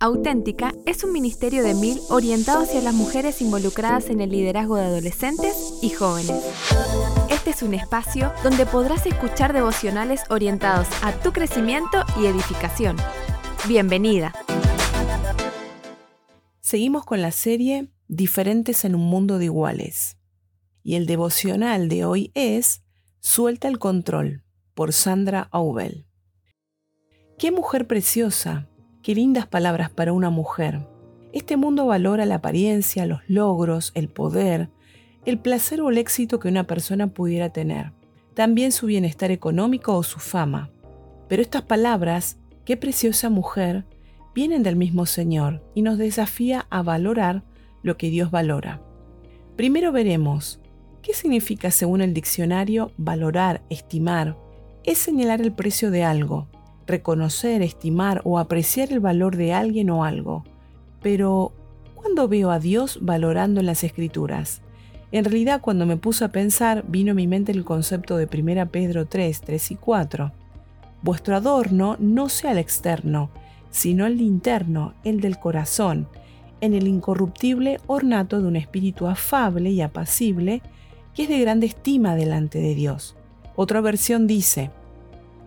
[0.00, 4.84] Auténtica es un ministerio de mil orientado hacia las mujeres involucradas en el liderazgo de
[4.84, 6.40] adolescentes y jóvenes.
[7.28, 12.96] Este es un espacio donde podrás escuchar devocionales orientados a tu crecimiento y edificación.
[13.66, 14.32] Bienvenida.
[16.60, 20.16] Seguimos con la serie Diferentes en un mundo de iguales.
[20.84, 22.84] Y el devocional de hoy es
[23.18, 24.44] Suelta el control
[24.74, 26.06] por Sandra Aubel.
[27.36, 28.68] Qué mujer preciosa
[29.08, 30.86] Qué lindas palabras para una mujer.
[31.32, 34.68] Este mundo valora la apariencia, los logros, el poder,
[35.24, 37.92] el placer o el éxito que una persona pudiera tener.
[38.34, 40.68] También su bienestar económico o su fama.
[41.26, 42.36] Pero estas palabras,
[42.66, 43.86] qué preciosa mujer,
[44.34, 47.44] vienen del mismo Señor y nos desafía a valorar
[47.82, 48.82] lo que Dios valora.
[49.56, 50.60] Primero veremos
[51.00, 54.36] qué significa según el diccionario valorar, estimar.
[54.84, 56.46] Es señalar el precio de algo,
[56.88, 60.44] reconocer, estimar o apreciar el valor de alguien o algo.
[61.02, 61.52] Pero,
[61.94, 64.62] ¿cuándo veo a Dios valorando en las escrituras?
[65.12, 68.70] En realidad, cuando me puse a pensar, vino a mi mente el concepto de 1
[68.70, 70.32] Pedro 3, 3 y 4.
[71.02, 73.30] Vuestro adorno no sea el externo,
[73.70, 76.08] sino el interno, el del corazón,
[76.60, 80.60] en el incorruptible ornato de un espíritu afable y apacible,
[81.14, 83.16] que es de grande estima delante de Dios.
[83.56, 84.70] Otra versión dice,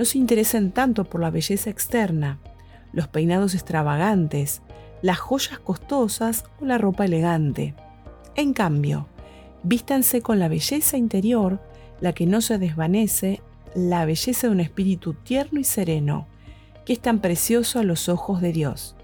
[0.00, 2.38] no se interesen tanto por la belleza externa,
[2.94, 4.62] los peinados extravagantes,
[5.02, 7.74] las joyas costosas o la ropa elegante.
[8.34, 9.08] En cambio,
[9.62, 11.60] vístanse con la belleza interior,
[12.00, 13.42] la que no se desvanece,
[13.74, 16.26] la belleza de un espíritu tierno y sereno,
[16.86, 18.96] que es tan precioso a los ojos de Dios.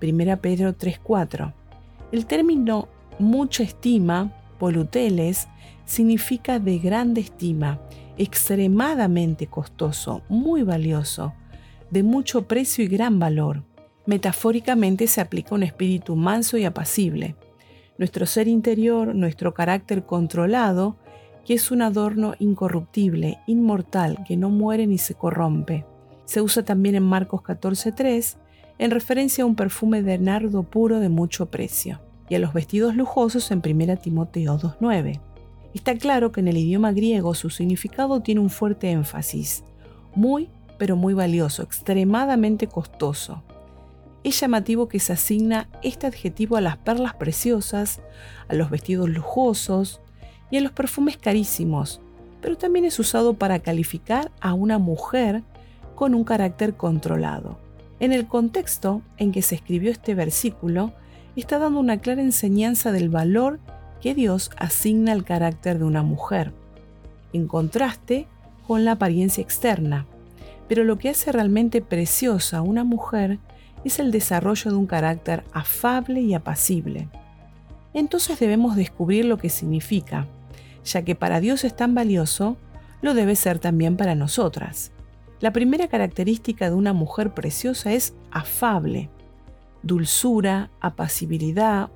[0.00, 1.52] 1 Pedro 3:4.
[2.10, 2.88] El término
[3.18, 5.46] mucha estima, poluteles,
[5.84, 7.80] significa de grande estima
[8.18, 11.34] extremadamente costoso, muy valioso,
[11.90, 13.62] de mucho precio y gran valor.
[14.06, 17.36] Metafóricamente se aplica un espíritu manso y apacible.
[17.96, 20.96] Nuestro ser interior, nuestro carácter controlado,
[21.44, 25.86] que es un adorno incorruptible, inmortal, que no muere ni se corrompe.
[26.24, 28.36] Se usa también en Marcos 14.3
[28.78, 32.94] en referencia a un perfume de nardo puro de mucho precio, y a los vestidos
[32.94, 35.20] lujosos en 1 Timoteo 2.9.
[35.74, 39.64] Está claro que en el idioma griego su significado tiene un fuerte énfasis,
[40.14, 40.48] muy
[40.78, 43.42] pero muy valioso, extremadamente costoso.
[44.24, 48.00] Es llamativo que se asigna este adjetivo a las perlas preciosas,
[48.48, 50.00] a los vestidos lujosos
[50.50, 52.00] y a los perfumes carísimos,
[52.40, 55.42] pero también es usado para calificar a una mujer
[55.94, 57.58] con un carácter controlado.
[58.00, 60.92] En el contexto en que se escribió este versículo,
[61.34, 63.58] está dando una clara enseñanza del valor
[64.00, 66.52] que Dios asigna al carácter de una mujer,
[67.32, 68.26] en contraste
[68.66, 70.06] con la apariencia externa.
[70.68, 73.38] Pero lo que hace realmente preciosa a una mujer
[73.84, 77.08] es el desarrollo de un carácter afable y apacible.
[77.94, 80.26] Entonces debemos descubrir lo que significa,
[80.84, 82.56] ya que para Dios es tan valioso,
[83.00, 84.92] lo debe ser también para nosotras.
[85.40, 89.08] La primera característica de una mujer preciosa es afable,
[89.82, 91.90] dulzura, apacibilidad,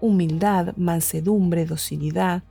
[0.00, 2.42] humildad, mansedumbre, docilidad,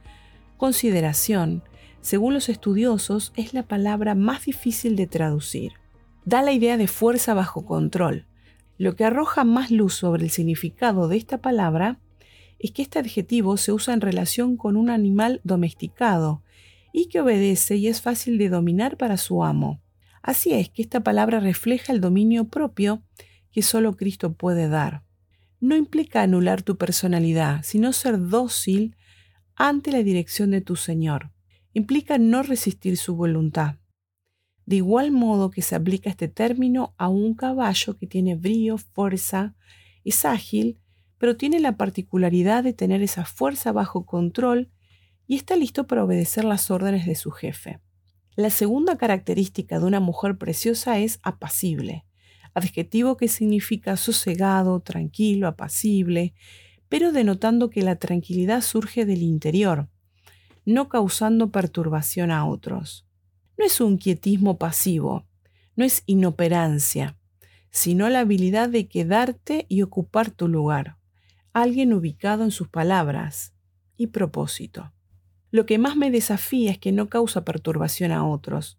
[0.58, 1.64] consideración,
[2.02, 5.74] según los estudiosos, es la palabra más difícil de traducir.
[6.24, 8.28] Da la idea de fuerza bajo control.
[8.78, 12.00] Lo que arroja más luz sobre el significado de esta palabra
[12.60, 16.44] es que este adjetivo se usa en relación con un animal domesticado
[16.92, 19.82] y que obedece y es fácil de dominar para su amo.
[20.22, 23.04] Así es que esta palabra refleja el dominio propio
[23.52, 25.05] que solo Cristo puede dar
[25.66, 28.96] no implica anular tu personalidad, sino ser dócil
[29.56, 31.32] ante la dirección de tu Señor.
[31.74, 33.78] Implica no resistir su voluntad.
[34.66, 39.56] De igual modo que se aplica este término a un caballo que tiene brío, fuerza,
[40.04, 40.80] es ágil,
[41.18, 44.72] pero tiene la particularidad de tener esa fuerza bajo control
[45.28, 47.80] y está listo para obedecer las órdenes de su jefe.
[48.36, 52.06] La segunda característica de una mujer preciosa es apacible
[52.56, 56.34] adjetivo que significa sosegado, tranquilo, apacible,
[56.90, 59.90] pero denotando que la tranquilidad surge del interior,
[60.66, 63.06] no causando perturbación a otros.
[63.58, 65.28] No es un quietismo pasivo,
[65.76, 67.18] no es inoperancia,
[67.72, 70.98] sino la habilidad de quedarte y ocupar tu lugar,
[71.54, 73.54] alguien ubicado en sus palabras
[73.98, 74.94] y propósito.
[75.52, 78.78] Lo que más me desafía es que no causa perturbación a otros,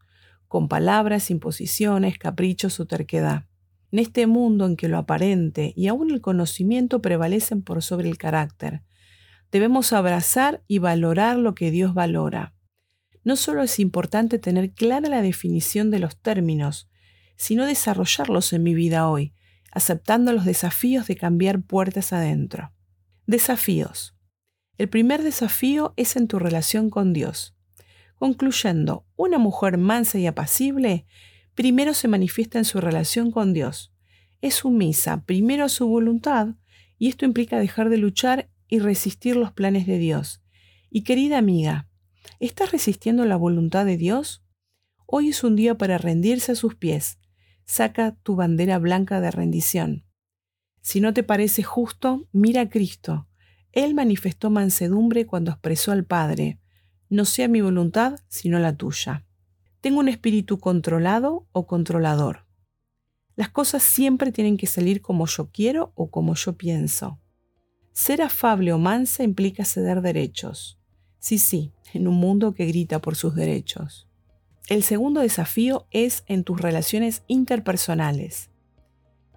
[0.49, 3.44] con palabras, imposiciones, caprichos o terquedad.
[3.96, 8.19] En este mundo en que lo aparente y aún el conocimiento prevalecen por sobre el
[8.19, 8.82] carácter,
[9.50, 12.52] debemos abrazar y valorar lo que Dios valora.
[13.25, 16.90] No solo es importante tener clara la definición de los términos,
[17.37, 19.32] sino desarrollarlos en mi vida hoy,
[19.72, 22.75] aceptando los desafíos de cambiar puertas adentro.
[23.26, 24.14] Desafíos.
[24.76, 27.56] El primer desafío es en tu relación con Dios.
[28.16, 31.06] Concluyendo, una mujer mansa y apacible
[31.56, 33.93] primero se manifiesta en su relación con Dios.
[34.41, 36.55] Es sumisa primero a su voluntad
[36.99, 40.43] y esto implica dejar de luchar y resistir los planes de Dios.
[40.91, 41.88] Y querida amiga,
[42.38, 44.44] ¿estás resistiendo la voluntad de Dios?
[45.06, 47.19] Hoy es un día para rendirse a sus pies.
[47.64, 50.05] Saca tu bandera blanca de rendición.
[50.82, 53.29] Si no te parece justo, mira a Cristo.
[53.73, 56.61] Él manifestó mansedumbre cuando expresó al Padre,
[57.08, 59.25] no sea mi voluntad, sino la tuya.
[59.87, 62.44] Tengo un espíritu controlado o controlador.
[63.37, 67.21] Las cosas siempre tienen que salir como yo quiero o como yo pienso.
[67.93, 70.81] Ser afable o mansa implica ceder derechos.
[71.21, 74.09] Sí, sí, en un mundo que grita por sus derechos.
[74.67, 78.50] El segundo desafío es en tus relaciones interpersonales.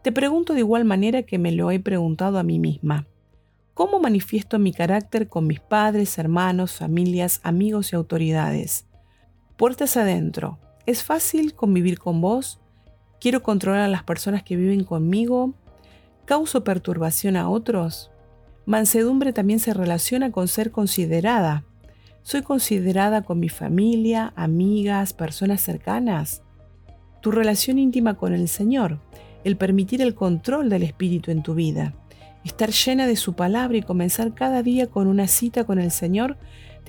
[0.01, 3.07] Te pregunto de igual manera que me lo he preguntado a mí misma.
[3.75, 8.88] ¿Cómo manifiesto mi carácter con mis padres, hermanos, familias, amigos y autoridades?
[9.59, 10.57] Puertas adentro.
[10.85, 12.61] ¿Es fácil convivir con vos?
[13.19, 15.53] ¿Quiero controlar a las personas que viven conmigo?
[16.23, 18.09] ¿Causo perturbación a otros?
[18.65, 21.65] Mansedumbre también se relaciona con ser considerada.
[22.21, 26.41] ¿Soy considerada con mi familia, amigas, personas cercanas?
[27.19, 29.01] Tu relación íntima con el Señor,
[29.43, 31.95] el permitir el control del Espíritu en tu vida,
[32.45, 36.37] estar llena de su palabra y comenzar cada día con una cita con el Señor,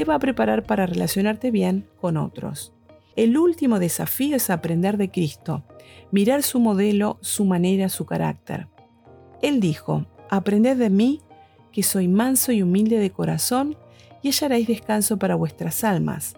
[0.00, 2.72] te va a preparar para relacionarte bien con otros.
[3.16, 5.62] El último desafío es aprender de Cristo,
[6.10, 8.68] mirar su modelo, su manera, su carácter.
[9.42, 11.20] Él dijo, aprended de mí,
[11.70, 13.76] que soy manso y humilde de corazón,
[14.22, 16.34] y hallaréis descanso para vuestras almas.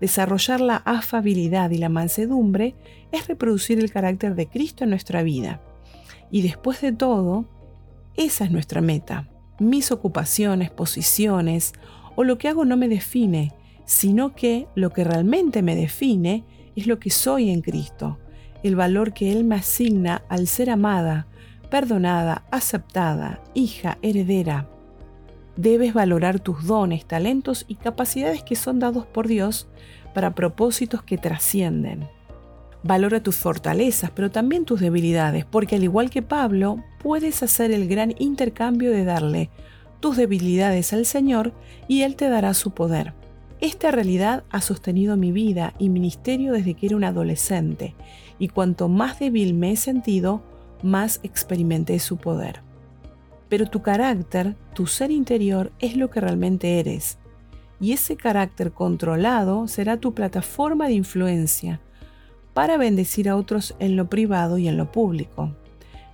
[0.00, 2.76] Desarrollar la afabilidad y la mansedumbre
[3.10, 5.60] es reproducir el carácter de Cristo en nuestra vida.
[6.30, 7.46] Y después de todo,
[8.14, 9.28] esa es nuestra meta.
[9.58, 11.72] Mis ocupaciones, posiciones
[12.16, 13.52] o lo que hago no me define,
[13.84, 18.18] sino que lo que realmente me define es lo que soy en Cristo,
[18.62, 21.28] el valor que Él me asigna al ser amada,
[21.70, 24.68] perdonada, aceptada, hija, heredera.
[25.56, 29.68] Debes valorar tus dones, talentos y capacidades que son dados por Dios
[30.12, 32.08] para propósitos que trascienden.
[32.82, 37.88] Valora tus fortalezas, pero también tus debilidades, porque al igual que Pablo, puedes hacer el
[37.88, 39.50] gran intercambio de darle
[40.06, 41.52] tus debilidades al Señor
[41.88, 43.14] y Él te dará su poder.
[43.60, 47.94] Esta realidad ha sostenido mi vida y ministerio desde que era un adolescente,
[48.38, 50.42] y cuanto más débil me he sentido,
[50.82, 52.66] más experimenté su poder
[53.48, 57.18] pero tu carácter, tu ser interior es lo que realmente eres.
[57.80, 61.80] Y ese carácter controlado será tu plataforma de influencia
[62.54, 65.54] para bendecir a otros en lo privado y en lo público.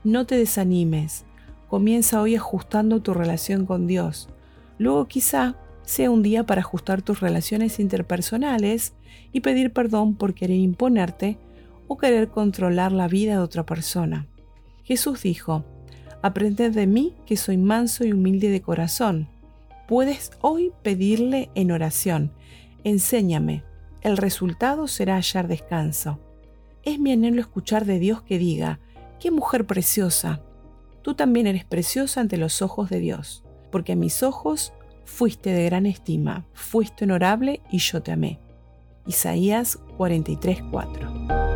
[0.04, 1.24] No te desanimes,
[1.72, 4.28] comienza hoy ajustando tu relación con Dios.
[4.76, 8.92] Luego quizá sea un día para ajustar tus relaciones interpersonales
[9.32, 11.38] y pedir perdón por querer imponerte
[11.88, 14.26] o querer controlar la vida de otra persona.
[14.84, 15.64] Jesús dijo,
[16.20, 19.30] Aprended de mí que soy manso y humilde de corazón.
[19.88, 22.34] Puedes hoy pedirle en oración,
[22.84, 23.64] enséñame.
[24.02, 26.20] El resultado será hallar descanso.
[26.82, 28.78] Es mi anhelo escuchar de Dios que diga,
[29.18, 30.42] qué mujer preciosa.
[31.02, 34.72] Tú también eres preciosa ante los ojos de Dios, porque a mis ojos
[35.04, 38.38] fuiste de gran estima, fuiste honorable y yo te amé.
[39.06, 41.51] Isaías 43:4